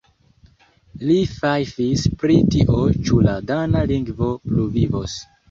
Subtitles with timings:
[1.09, 2.79] Li fajfis pri tio
[3.11, 5.21] ĉu la dana lingvo pluvivos.